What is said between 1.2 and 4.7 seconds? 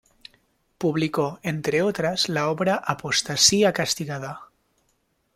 entre otras, la obra "Apostasía castigada".